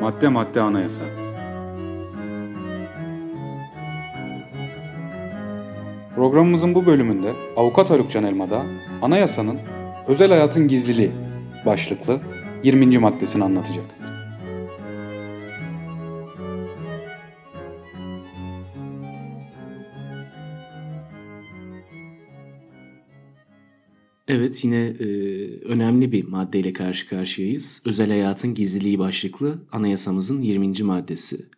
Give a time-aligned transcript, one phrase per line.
[0.00, 1.02] Madde madde anayasa.
[6.14, 8.62] Programımızın bu bölümünde Avukat Haluk Can Elmada
[9.02, 9.58] anayasanın
[10.06, 11.10] özel hayatın gizliliği
[11.66, 12.20] başlıklı
[12.64, 12.98] 20.
[12.98, 13.99] maddesini anlatacak.
[24.32, 25.06] Evet yine e,
[25.64, 27.82] önemli bir maddeyle karşı karşıyayız.
[27.84, 30.82] Özel hayatın gizliliği başlıklı anayasamızın 20.
[30.82, 31.48] maddesi.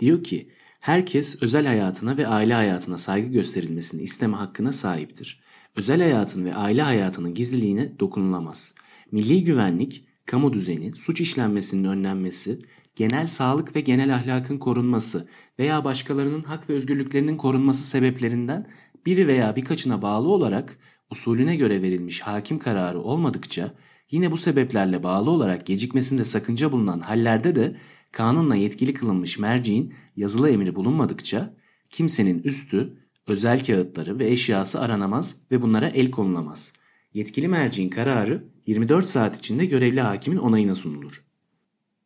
[0.00, 0.48] Diyor ki
[0.80, 5.42] herkes özel hayatına ve aile hayatına saygı gösterilmesini isteme hakkına sahiptir.
[5.76, 8.74] Özel hayatın ve aile hayatının gizliliğine dokunulamaz.
[9.12, 12.58] Milli güvenlik, kamu düzeni, suç işlenmesinin önlenmesi,
[12.96, 18.66] genel sağlık ve genel ahlakın korunması veya başkalarının hak ve özgürlüklerinin korunması sebeplerinden
[19.06, 20.78] biri veya birkaçına bağlı olarak
[21.14, 23.74] usulüne göre verilmiş hakim kararı olmadıkça
[24.10, 27.76] yine bu sebeplerle bağlı olarak gecikmesinde sakınca bulunan hallerde de
[28.12, 31.54] kanunla yetkili kılınmış merciğin yazılı emri bulunmadıkça
[31.90, 32.92] kimsenin üstü,
[33.26, 36.72] özel kağıtları ve eşyası aranamaz ve bunlara el konulamaz.
[37.14, 41.24] Yetkili merciğin kararı 24 saat içinde görevli hakimin onayına sunulur.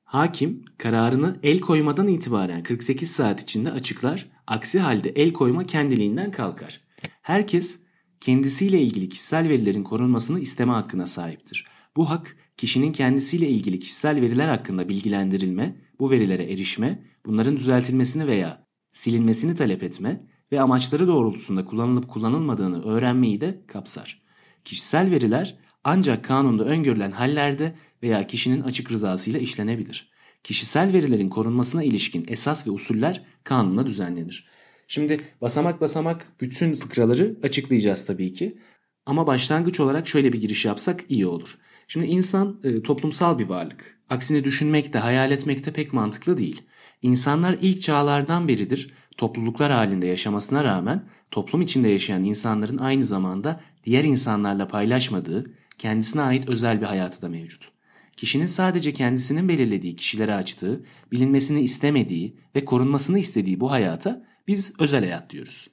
[0.05, 6.81] Hakim kararını el koymadan itibaren 48 saat içinde açıklar, aksi halde el koyma kendiliğinden kalkar.
[7.23, 7.88] Herkes
[8.21, 11.65] kendisiyle ilgili kişisel verilerin korunmasını isteme hakkına sahiptir.
[11.97, 18.67] Bu hak kişinin kendisiyle ilgili kişisel veriler hakkında bilgilendirilme, bu verilere erişme, bunların düzeltilmesini veya
[18.93, 24.23] silinmesini talep etme ve amaçları doğrultusunda kullanılıp kullanılmadığını öğrenmeyi de kapsar.
[24.65, 30.11] Kişisel veriler ancak kanunda öngörülen hallerde veya kişinin açık rızasıyla işlenebilir.
[30.45, 34.49] Kişisel verilerin korunmasına ilişkin esas ve usuller kanunla düzenlenir.
[34.89, 38.59] Şimdi basamak basamak bütün fıkraları açıklayacağız tabii ki.
[39.07, 41.59] Ama başlangıç olarak şöyle bir giriş yapsak iyi olur.
[41.89, 43.99] Şimdi insan e, toplumsal bir varlık.
[44.11, 46.63] Aksine düşünmek de hayal etmek de pek mantıklı değil.
[47.03, 54.05] İnsanlar ilk çağlardan beridir topluluklar halinde yaşamasına rağmen toplum içinde yaşayan insanların aynı zamanda diğer
[54.05, 55.45] insanlarla paylaşmadığı,
[55.79, 57.71] kendisine ait özel bir hayatı da mevcut.
[58.17, 65.01] Kişinin sadece kendisinin belirlediği kişilere açtığı, bilinmesini istemediği ve korunmasını istediği bu hayata biz özel
[65.05, 65.69] hayat diyoruz.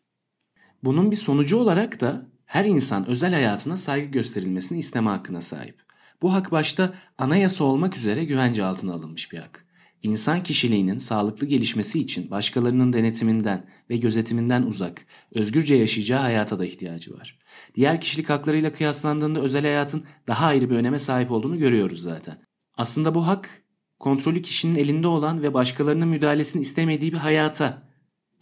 [0.83, 5.85] Bunun bir sonucu olarak da her insan özel hayatına saygı gösterilmesini isteme hakkına sahip.
[6.21, 9.65] Bu hak başta anayasa olmak üzere güvence altına alınmış bir hak.
[10.03, 17.13] İnsan kişiliğinin sağlıklı gelişmesi için başkalarının denetiminden ve gözetiminden uzak, özgürce yaşayacağı hayata da ihtiyacı
[17.13, 17.39] var.
[17.75, 22.37] Diğer kişilik haklarıyla kıyaslandığında özel hayatın daha ayrı bir öneme sahip olduğunu görüyoruz zaten.
[22.77, 23.63] Aslında bu hak
[23.99, 27.84] kontrolü kişinin elinde olan ve başkalarının müdahalesini istemediği bir hayata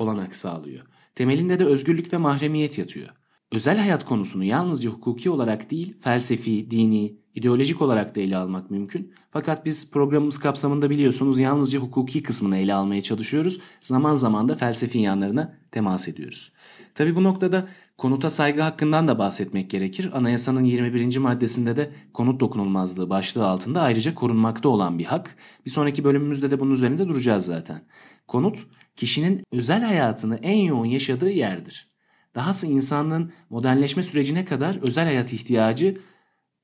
[0.04, 0.86] olanak sağlıyor.
[1.16, 3.10] Temelinde de özgürlük ve mahremiyet yatıyor.
[3.52, 9.14] Özel hayat konusunu yalnızca hukuki olarak değil, felsefi, dini, ideolojik olarak da ele almak mümkün.
[9.32, 13.60] Fakat biz programımız kapsamında biliyorsunuz yalnızca hukuki kısmını ele almaya çalışıyoruz.
[13.82, 16.52] Zaman zaman da felsefi yanlarına temas ediyoruz.
[16.96, 20.10] Tabi bu noktada konuta saygı hakkından da bahsetmek gerekir.
[20.14, 21.18] Anayasanın 21.
[21.18, 25.36] maddesinde de konut dokunulmazlığı başlığı altında ayrıca korunmakta olan bir hak.
[25.66, 27.82] Bir sonraki bölümümüzde de bunun üzerinde duracağız zaten.
[28.28, 28.66] Konut
[28.96, 31.88] kişinin özel hayatını en yoğun yaşadığı yerdir.
[32.36, 35.98] Dahası insanlığın modernleşme sürecine kadar özel hayat ihtiyacı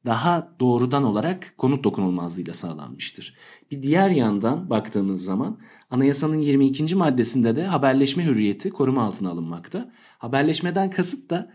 [0.06, 3.38] daha doğrudan olarak konut dokunulmazlığıyla sağlanmıştır.
[3.72, 6.96] Bir diğer yandan baktığımız zaman anayasanın 22.
[6.96, 9.92] maddesinde de haberleşme hürriyeti koruma altına alınmakta.
[10.18, 11.52] Haberleşmeden kasıt da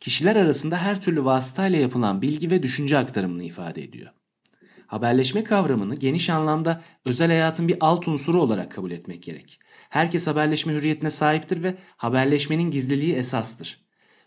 [0.00, 4.12] kişiler arasında her türlü vasıtayla yapılan bilgi ve düşünce aktarımını ifade ediyor.
[4.90, 9.60] Haberleşme kavramını geniş anlamda özel hayatın bir alt unsuru olarak kabul etmek gerek.
[9.88, 13.80] Herkes haberleşme hürriyetine sahiptir ve haberleşmenin gizliliği esastır.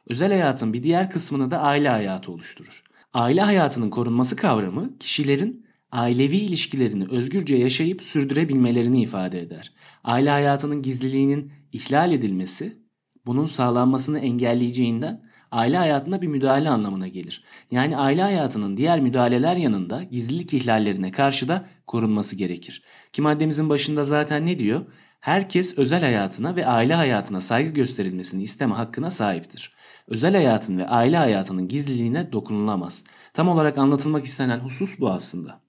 [0.09, 2.84] Özel hayatın bir diğer kısmını da aile hayatı oluşturur.
[3.13, 9.74] Aile hayatının korunması kavramı kişilerin ailevi ilişkilerini özgürce yaşayıp sürdürebilmelerini ifade eder.
[10.03, 12.78] Aile hayatının gizliliğinin ihlal edilmesi
[13.25, 17.43] bunun sağlanmasını engelleyeceğinden aile hayatına bir müdahale anlamına gelir.
[17.71, 22.83] Yani aile hayatının diğer müdahaleler yanında gizlilik ihlallerine karşı da korunması gerekir.
[23.13, 24.85] Ki maddemizin başında zaten ne diyor?
[25.19, 29.73] Herkes özel hayatına ve aile hayatına saygı gösterilmesini isteme hakkına sahiptir.
[30.07, 33.03] Özel hayatın ve aile hayatının gizliliğine dokunulamaz.
[33.33, 35.61] Tam olarak anlatılmak istenen husus bu aslında.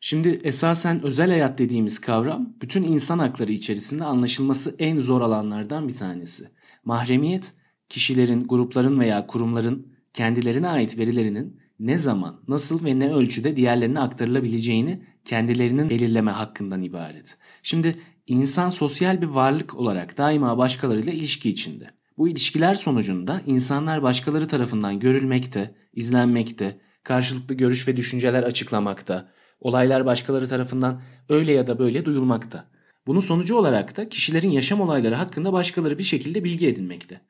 [0.00, 5.94] Şimdi esasen özel hayat dediğimiz kavram bütün insan hakları içerisinde anlaşılması en zor alanlardan bir
[5.94, 6.50] tanesi.
[6.84, 7.52] Mahremiyet
[7.90, 15.02] kişilerin, grupların veya kurumların kendilerine ait verilerinin ne zaman, nasıl ve ne ölçüde diğerlerine aktarılabileceğini
[15.24, 17.38] kendilerinin belirleme hakkından ibaret.
[17.62, 17.96] Şimdi
[18.26, 21.90] insan sosyal bir varlık olarak daima başkalarıyla ilişki içinde.
[22.18, 29.28] Bu ilişkiler sonucunda insanlar başkaları tarafından görülmekte, izlenmekte, karşılıklı görüş ve düşünceler açıklamakta,
[29.60, 32.70] Olaylar başkaları tarafından öyle ya da böyle duyulmakta.
[33.06, 37.20] Bunun sonucu olarak da kişilerin yaşam olayları hakkında başkaları bir şekilde bilgi edinmekte.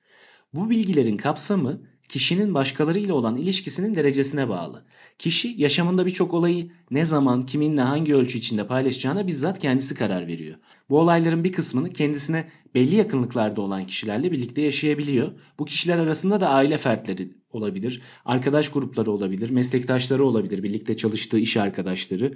[0.55, 4.85] Bu bilgilerin kapsamı kişinin başkalarıyla olan ilişkisinin derecesine bağlı.
[5.19, 10.57] Kişi yaşamında birçok olayı ne zaman, kiminle, hangi ölçü içinde paylaşacağına bizzat kendisi karar veriyor.
[10.89, 15.33] Bu olayların bir kısmını kendisine belli yakınlıklarda olan kişilerle birlikte yaşayabiliyor.
[15.59, 21.57] Bu kişiler arasında da aile fertleri olabilir, arkadaş grupları olabilir, meslektaşları olabilir, birlikte çalıştığı iş
[21.57, 22.33] arkadaşları.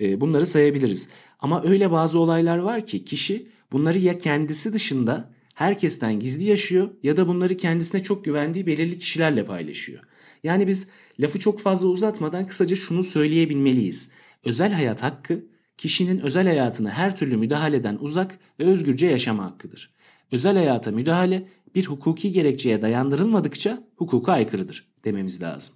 [0.00, 1.08] Ee, bunları sayabiliriz.
[1.38, 7.16] Ama öyle bazı olaylar var ki kişi bunları ya kendisi dışında herkesten gizli yaşıyor ya
[7.16, 10.02] da bunları kendisine çok güvendiği belirli kişilerle paylaşıyor.
[10.42, 10.86] Yani biz
[11.20, 14.08] lafı çok fazla uzatmadan kısaca şunu söyleyebilmeliyiz.
[14.44, 15.44] Özel hayat hakkı
[15.76, 19.94] kişinin özel hayatına her türlü müdahaleden uzak ve özgürce yaşama hakkıdır.
[20.32, 25.74] Özel hayata müdahale bir hukuki gerekçeye dayandırılmadıkça hukuka aykırıdır dememiz lazım.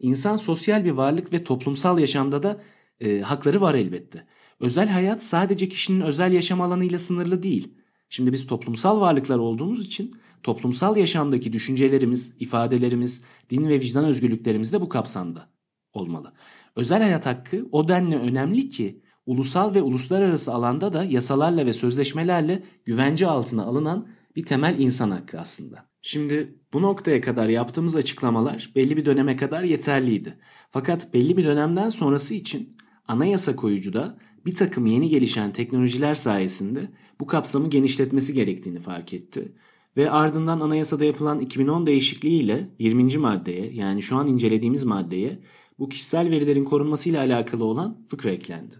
[0.00, 2.60] İnsan sosyal bir varlık ve toplumsal yaşamda da
[3.00, 4.26] e, hakları var elbette.
[4.60, 7.74] Özel hayat sadece kişinin özel yaşam alanıyla sınırlı değil.
[8.08, 14.80] Şimdi biz toplumsal varlıklar olduğumuz için toplumsal yaşamdaki düşüncelerimiz, ifadelerimiz, din ve vicdan özgürlüklerimiz de
[14.80, 15.48] bu kapsamda
[15.92, 16.32] olmalı.
[16.76, 22.62] Özel hayat hakkı o denli önemli ki ulusal ve uluslararası alanda da yasalarla ve sözleşmelerle
[22.84, 25.88] güvence altına alınan bir temel insan hakkı aslında.
[26.02, 30.38] Şimdi bu noktaya kadar yaptığımız açıklamalar belli bir döneme kadar yeterliydi.
[30.70, 32.76] Fakat belli bir dönemden sonrası için
[33.08, 34.18] anayasa koyucu da
[34.48, 36.90] bir takım yeni gelişen teknolojiler sayesinde
[37.20, 39.52] bu kapsamı genişletmesi gerektiğini fark etti.
[39.96, 43.18] Ve ardından anayasada yapılan 2010 değişikliğiyle 20.
[43.18, 45.38] maddeye yani şu an incelediğimiz maddeye
[45.78, 48.74] bu kişisel verilerin korunması ile alakalı olan fıkra eklendi.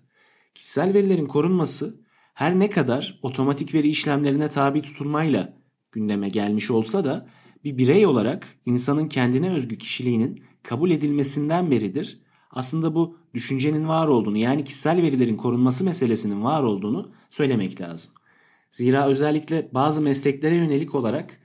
[0.54, 2.00] Kişisel verilerin korunması
[2.34, 5.58] her ne kadar otomatik veri işlemlerine tabi tutulmayla
[5.92, 7.28] gündeme gelmiş olsa da
[7.64, 14.38] bir birey olarak insanın kendine özgü kişiliğinin kabul edilmesinden beridir aslında bu düşüncenin var olduğunu
[14.38, 18.12] yani kişisel verilerin korunması meselesinin var olduğunu söylemek lazım.
[18.70, 21.40] Zira özellikle bazı mesleklere yönelik olarak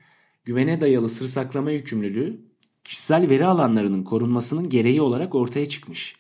[0.46, 2.42] güvene dayalı sır saklama yükümlülüğü
[2.84, 6.16] kişisel veri alanlarının korunmasının gereği olarak ortaya çıkmış.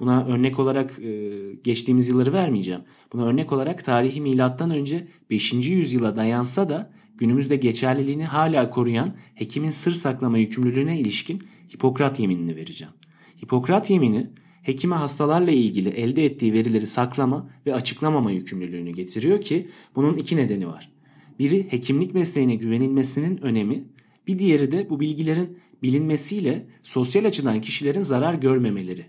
[0.00, 1.32] Buna örnek olarak e,
[1.64, 2.80] geçtiğimiz yılları vermeyeceğim.
[3.12, 5.52] Buna örnek olarak tarihi milattan önce 5.
[5.52, 11.42] yüzyıla dayansa da günümüzde geçerliliğini hala koruyan hekimin sır saklama yükümlülüğüne ilişkin
[11.74, 12.94] Hipokrat yeminini vereceğim.
[13.42, 14.30] Hipokrat yemini
[14.62, 20.66] hekime hastalarla ilgili elde ettiği verileri saklama ve açıklamama yükümlülüğünü getiriyor ki bunun iki nedeni
[20.66, 20.92] var.
[21.38, 23.84] Biri hekimlik mesleğine güvenilmesinin önemi,
[24.26, 29.06] bir diğeri de bu bilgilerin bilinmesiyle sosyal açıdan kişilerin zarar görmemeleri.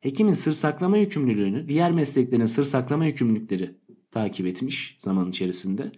[0.00, 3.74] Hekimin sır saklama yükümlülüğünü diğer mesleklerin sır saklama yükümlülükleri
[4.10, 5.92] takip etmiş zaman içerisinde.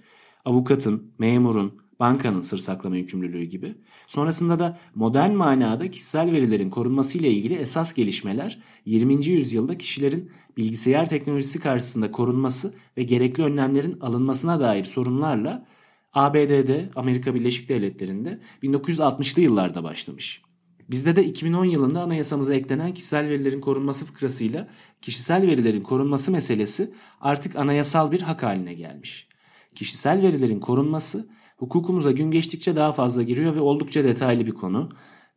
[0.44, 3.74] Avukatın, memurun, bankanın sır saklama yükümlülüğü gibi.
[4.06, 9.26] Sonrasında da modern manada kişisel verilerin korunması ile ilgili esas gelişmeler 20.
[9.26, 15.66] yüzyılda kişilerin bilgisayar teknolojisi karşısında korunması ve gerekli önlemlerin alınmasına dair sorunlarla
[16.12, 20.42] ABD'de, Amerika Birleşik Devletleri'nde 1960'lı yıllarda başlamış.
[20.90, 24.68] Bizde de 2010 yılında anayasamıza eklenen kişisel verilerin korunması fıkrasıyla
[25.02, 26.90] kişisel verilerin korunması meselesi
[27.20, 29.28] artık anayasal bir hak haline gelmiş.
[29.74, 31.28] Kişisel verilerin korunması
[31.58, 34.88] hukukumuza gün geçtikçe daha fazla giriyor ve oldukça detaylı bir konu.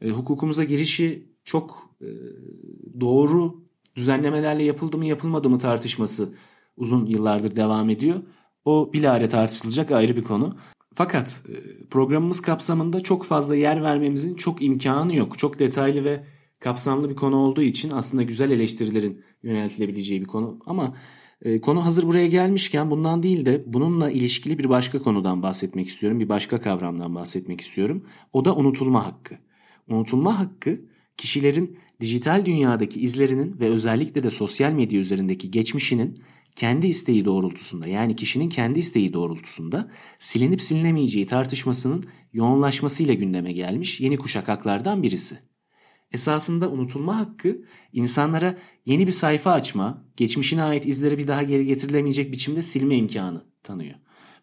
[0.01, 2.09] E, hukukumuza girişi çok e,
[3.00, 3.63] doğru
[3.95, 6.33] düzenlemelerle yapıldı mı yapılmadı mı tartışması
[6.78, 8.16] uzun yıllardır devam ediyor.
[8.66, 10.56] O bilahare tartışılacak ayrı bir konu.
[10.94, 15.37] Fakat e, programımız kapsamında çok fazla yer vermemizin çok imkanı yok.
[15.37, 16.23] Çok detaylı ve
[16.59, 20.59] kapsamlı bir konu olduğu için aslında güzel eleştirilerin yöneltilebileceği bir konu.
[20.66, 20.94] Ama
[21.42, 26.19] e, konu hazır buraya gelmişken bundan değil de bununla ilişkili bir başka konudan bahsetmek istiyorum.
[26.19, 28.06] Bir başka kavramdan bahsetmek istiyorum.
[28.33, 29.36] O da unutulma hakkı.
[29.88, 30.81] Unutulma hakkı
[31.18, 36.21] kişilerin dijital dünyadaki izlerinin ve özellikle de sosyal medya üzerindeki geçmişinin
[36.56, 44.18] kendi isteği doğrultusunda yani kişinin kendi isteği doğrultusunda silinip silinemeyeceği tartışmasının yoğunlaşmasıyla gündeme gelmiş yeni
[44.18, 45.50] kuşak haklardan birisi.
[46.11, 47.61] Esasında unutulma hakkı
[47.94, 53.44] insanlara yeni bir sayfa açma, geçmişine ait izleri bir daha geri getirilemeyecek biçimde silme imkanı
[53.63, 53.95] tanıyor.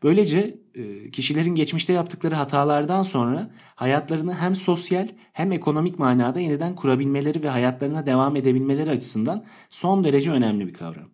[0.02, 7.42] Böylece e, kişilerin geçmişte yaptıkları hatalardan sonra hayatlarını hem sosyal hem ekonomik manada yeniden kurabilmeleri
[7.42, 11.10] ve hayatlarına devam edebilmeleri açısından son derece önemli bir kavram.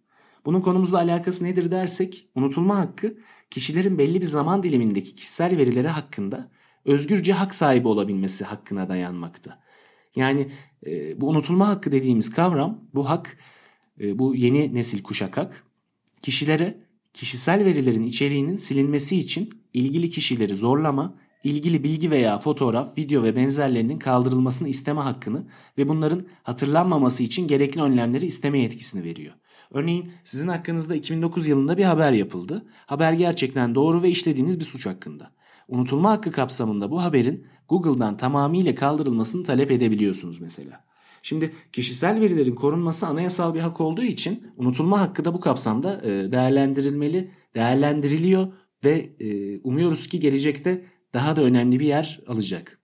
[0.46, 3.14] Bunun konumuzla alakası nedir dersek, unutulma hakkı
[3.50, 6.50] kişilerin belli bir zaman dilimindeki kişisel verileri hakkında
[6.84, 9.58] özgürce hak sahibi olabilmesi hakkına dayanmakta.
[10.16, 10.48] Yani
[10.86, 13.38] e, bu unutulma hakkı dediğimiz kavram, bu hak,
[14.00, 15.64] e, bu yeni nesil kuşak hak,
[16.22, 16.78] kişilere
[17.12, 23.98] kişisel verilerin içeriğinin silinmesi için ilgili kişileri zorlama, ilgili bilgi veya fotoğraf, video ve benzerlerinin
[23.98, 25.46] kaldırılmasını isteme hakkını
[25.78, 29.34] ve bunların hatırlanmaması için gerekli önlemleri isteme yetkisini veriyor.
[29.70, 32.66] Örneğin sizin hakkınızda 2009 yılında bir haber yapıldı.
[32.86, 35.30] Haber gerçekten doğru ve işlediğiniz bir suç hakkında.
[35.68, 40.84] Unutulma hakkı kapsamında bu haberin Google'dan tamamıyla kaldırılmasını talep edebiliyorsunuz mesela.
[41.22, 46.32] Şimdi kişisel verilerin korunması anayasal bir hak olduğu için unutulma hakkı da bu kapsamda e,
[46.32, 48.52] değerlendirilmeli, değerlendiriliyor
[48.84, 52.78] ve e, umuyoruz ki gelecekte daha da önemli bir yer alacak.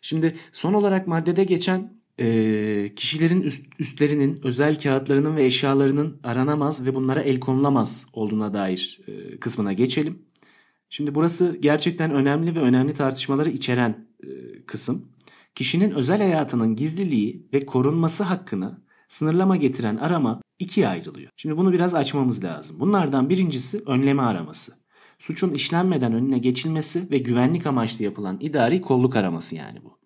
[0.00, 6.94] Şimdi son olarak maddede geçen e, kişilerin üst, üstlerinin, özel kağıtlarının ve eşyalarının aranamaz ve
[6.94, 9.00] bunlara el konulamaz olduğuna dair
[9.40, 10.31] kısmına geçelim.
[10.94, 14.28] Şimdi burası gerçekten önemli ve önemli tartışmaları içeren e,
[14.66, 15.08] kısım.
[15.54, 21.30] Kişinin özel hayatının gizliliği ve korunması hakkını sınırlama getiren arama ikiye ayrılıyor.
[21.36, 22.80] Şimdi bunu biraz açmamız lazım.
[22.80, 24.72] Bunlardan birincisi önleme araması.
[25.18, 29.98] Suçun işlenmeden önüne geçilmesi ve güvenlik amaçlı yapılan idari kolluk araması yani bu.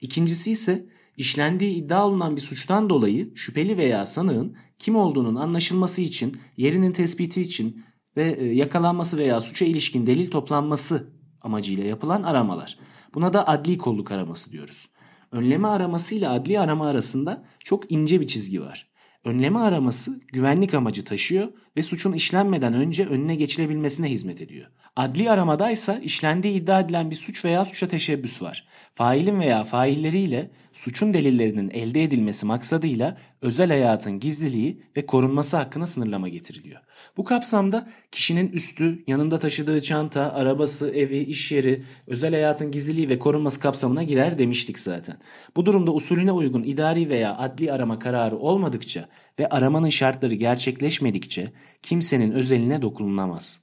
[0.00, 6.36] İkincisi ise işlendiği iddia olunan bir suçtan dolayı şüpheli veya sanığın kim olduğunun anlaşılması için,
[6.56, 7.82] yerinin tespiti için
[8.16, 12.78] ve e, yakalanması veya suça ilişkin delil toplanması amacıyla yapılan aramalar.
[13.14, 14.90] Buna da adli kolluk araması diyoruz.
[15.32, 18.90] Önleme araması ile adli arama arasında çok ince bir çizgi var.
[19.24, 24.66] Önleme araması güvenlik amacı taşıyor ve suçun işlenmeden önce önüne geçilebilmesine hizmet ediyor.
[24.96, 28.68] Adli aramadaysa işlendiği iddia edilen bir suç veya suça teşebbüs var.
[28.94, 36.28] Failin veya failleriyle suçun delillerinin elde edilmesi maksadıyla özel hayatın gizliliği ve korunması hakkına sınırlama
[36.28, 36.80] getiriliyor.
[37.16, 43.18] Bu kapsamda kişinin üstü, yanında taşıdığı çanta, arabası, evi, iş yeri, özel hayatın gizliliği ve
[43.18, 45.16] korunması kapsamına girer demiştik zaten.
[45.56, 49.08] Bu durumda usulüne uygun idari veya adli arama kararı olmadıkça
[49.40, 53.60] ve aramanın şartları gerçekleşmedikçe kimsenin özeline dokunulmaz.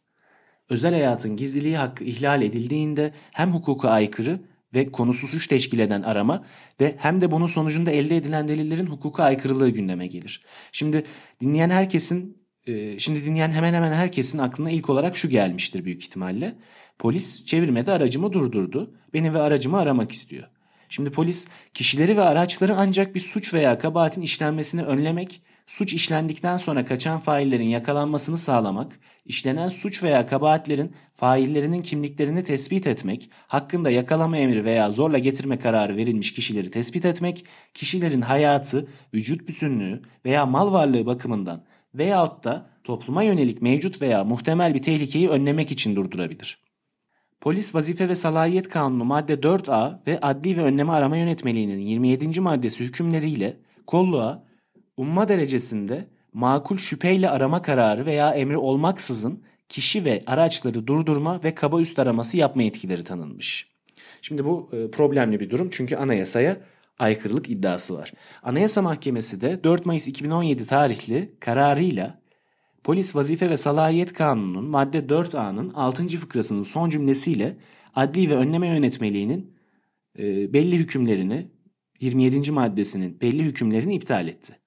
[0.69, 4.39] Özel hayatın gizliliği hakkı ihlal edildiğinde hem hukuka aykırı
[4.75, 6.45] ve konusu suç teşkil eden arama
[6.81, 10.43] ve hem de bunun sonucunda elde edilen delillerin hukuka aykırılığı gündeme gelir.
[10.71, 11.03] Şimdi
[11.41, 16.55] dinleyen herkesin e, şimdi dinleyen hemen hemen herkesin aklına ilk olarak şu gelmiştir büyük ihtimalle.
[16.99, 18.93] Polis çevirmede aracımı durdurdu.
[19.13, 20.47] Beni ve aracımı aramak istiyor.
[20.89, 26.85] Şimdi polis kişileri ve araçları ancak bir suç veya kabahatin işlenmesini önlemek suç işlendikten sonra
[26.85, 34.65] kaçan faillerin yakalanmasını sağlamak, işlenen suç veya kabahatlerin faillerinin kimliklerini tespit etmek, hakkında yakalama emri
[34.65, 41.05] veya zorla getirme kararı verilmiş kişileri tespit etmek, kişilerin hayatı, vücut bütünlüğü veya mal varlığı
[41.05, 41.63] bakımından
[41.95, 46.67] veyahut da topluma yönelik mevcut veya muhtemel bir tehlikeyi önlemek için durdurabilir.
[47.41, 52.41] Polis Vazife ve Salahiyet Kanunu madde 4A ve Adli ve Önleme Arama Yönetmeliğinin 27.
[52.41, 53.57] maddesi hükümleriyle
[53.87, 54.46] kolluğa
[54.97, 61.81] umma derecesinde makul şüpheyle arama kararı veya emri olmaksızın kişi ve araçları durdurma ve kaba
[61.81, 63.67] üst araması yapma yetkileri tanınmış.
[64.21, 66.57] Şimdi bu e, problemli bir durum çünkü anayasaya
[66.99, 68.11] aykırılık iddiası var.
[68.43, 72.19] Anayasa Mahkemesi de 4 Mayıs 2017 tarihli kararıyla
[72.83, 76.07] Polis Vazife ve Salahiyet Kanunu'nun madde 4A'nın 6.
[76.07, 77.57] fıkrasının son cümlesiyle
[77.95, 79.53] adli ve önleme yönetmeliğinin
[80.19, 81.47] e, belli hükümlerini
[81.99, 82.51] 27.
[82.51, 84.59] maddesinin belli hükümlerini iptal etti.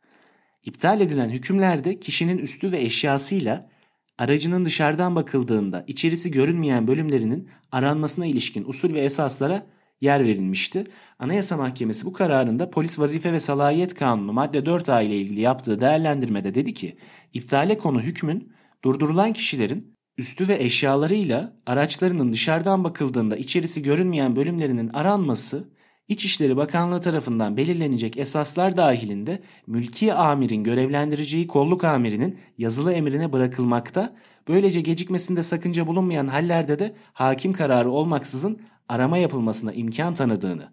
[0.64, 3.70] İptal edilen hükümlerde kişinin üstü ve eşyasıyla
[4.18, 9.66] aracının dışarıdan bakıldığında içerisi görünmeyen bölümlerinin aranmasına ilişkin usul ve esaslara
[10.00, 10.84] yer verilmişti.
[11.18, 16.54] Anayasa Mahkemesi bu kararında Polis Vazife ve Salahiyet Kanunu madde 4A ile ilgili yaptığı değerlendirmede
[16.54, 16.96] dedi ki,
[17.32, 18.52] iptale konu hükmün
[18.84, 25.68] durdurulan kişilerin üstü ve eşyalarıyla araçlarının dışarıdan bakıldığında içerisi görünmeyen bölümlerinin aranması
[26.10, 34.16] İçişleri Bakanlığı tarafından belirlenecek esaslar dahilinde mülki amirin görevlendireceği kolluk amirinin yazılı emrine bırakılmakta,
[34.48, 40.68] böylece gecikmesinde sakınca bulunmayan hallerde de hakim kararı olmaksızın arama yapılmasına imkan tanıdığını,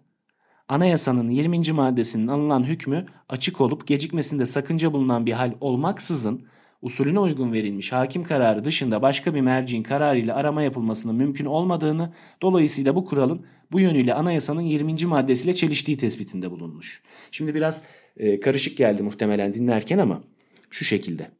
[0.68, 1.72] anayasanın 20.
[1.72, 6.46] maddesinin alınan hükmü açık olup gecikmesinde sakınca bulunan bir hal olmaksızın
[6.82, 12.96] usulüne uygun verilmiş hakim kararı dışında başka bir merciğin kararıyla arama yapılmasının mümkün olmadığını, dolayısıyla
[12.96, 15.06] bu kuralın bu yönüyle anayasanın 20.
[15.06, 17.02] maddesiyle çeliştiği tespitinde bulunmuş.
[17.30, 17.82] Şimdi biraz
[18.16, 20.22] e, karışık geldi muhtemelen dinlerken ama
[20.70, 21.30] şu şekilde.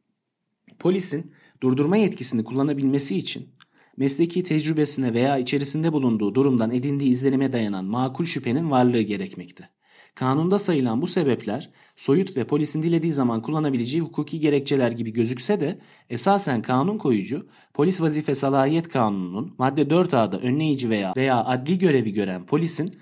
[0.79, 1.31] Polisin
[1.61, 3.49] durdurma yetkisini kullanabilmesi için
[3.97, 9.69] mesleki tecrübesine veya içerisinde bulunduğu durumdan edindiği izlenime dayanan makul şüphenin varlığı gerekmekte.
[10.15, 15.79] Kanunda sayılan bu sebepler soyut ve polisin dilediği zaman kullanabileceği hukuki gerekçeler gibi gözükse de
[16.09, 22.45] esasen kanun koyucu polis vazife salahiyet kanununun madde 4A'da önleyici veya veya adli görevi gören
[22.45, 22.99] polisin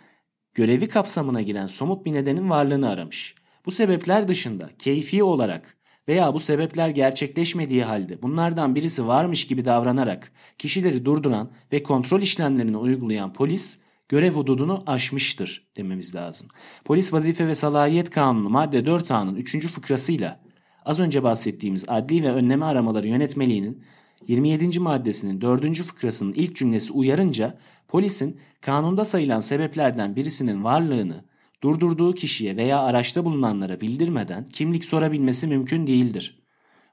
[0.53, 3.35] görevi kapsamına giren somut bir nedenin varlığını aramış.
[3.65, 10.31] Bu sebepler dışında keyfi olarak veya bu sebepler gerçekleşmediği halde bunlardan birisi varmış gibi davranarak
[10.57, 16.47] kişileri durduran ve kontrol işlemlerini uygulayan polis görev hududunu aşmıştır dememiz lazım.
[16.85, 19.67] Polis vazife ve salahiyet kanunu madde 4A'nın 3.
[19.67, 20.39] fıkrasıyla
[20.85, 23.83] az önce bahsettiğimiz adli ve önleme aramaları yönetmeliğinin
[24.27, 24.79] 27.
[24.79, 25.83] maddesinin 4.
[25.83, 31.25] fıkrasının ilk cümlesi uyarınca polisin kanunda sayılan sebeplerden birisinin varlığını
[31.63, 36.43] durdurduğu kişiye veya araçta bulunanlara bildirmeden kimlik sorabilmesi mümkün değildir.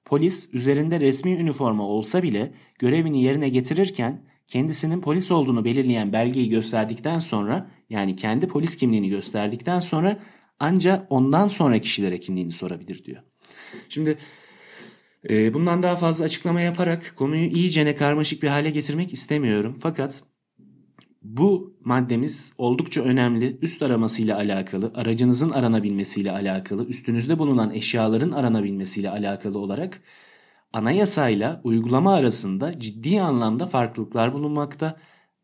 [0.04, 7.18] Polis üzerinde resmi üniforma olsa bile görevini yerine getirirken kendisinin polis olduğunu belirleyen belgeyi gösterdikten
[7.18, 10.18] sonra yani kendi polis kimliğini gösterdikten sonra
[10.60, 13.22] ancak ondan sonra kişilere kimliğini sorabilir diyor.
[13.88, 14.18] Şimdi
[15.30, 19.76] e, bundan daha fazla açıklama yaparak konuyu iyicene karmaşık bir hale getirmek istemiyorum.
[19.82, 20.22] Fakat
[21.22, 23.58] bu maddemiz oldukça önemli.
[23.62, 30.00] Üst aramasıyla alakalı, aracınızın aranabilmesiyle alakalı, üstünüzde bulunan eşyaların aranabilmesiyle alakalı olarak
[30.74, 34.96] anayasayla uygulama arasında ciddi anlamda farklılıklar bulunmakta.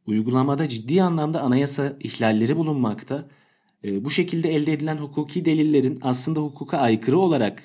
[0.06, 3.28] Uygulamada ciddi anlamda anayasa ihlalleri bulunmakta.
[3.84, 7.62] E, bu şekilde elde edilen hukuki delillerin aslında hukuka aykırı olarak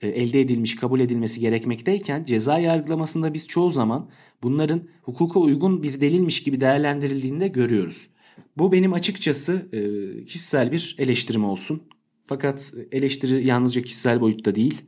[0.00, 4.10] e, elde edilmiş, kabul edilmesi gerekmekteyken ceza yargılamasında biz çoğu zaman
[4.42, 8.08] bunların hukuka uygun bir delilmiş gibi değerlendirildiğini de görüyoruz.
[8.56, 9.80] Bu benim açıkçası e,
[10.24, 11.82] kişisel bir eleştirim olsun.
[12.24, 14.82] Fakat eleştiri yalnızca kişisel boyutta değil.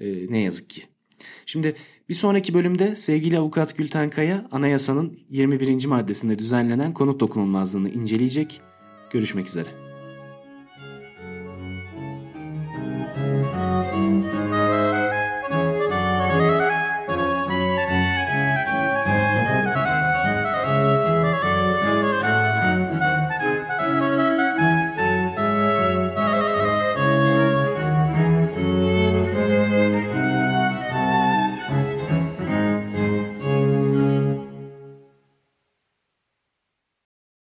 [0.00, 0.95] E, ne yazık ki.
[1.46, 1.74] Şimdi
[2.08, 5.86] bir sonraki bölümde sevgili avukat Gülten Kaya anayasanın 21.
[5.86, 8.60] maddesinde düzenlenen konut dokunulmazlığını inceleyecek.
[9.10, 9.85] Görüşmek üzere.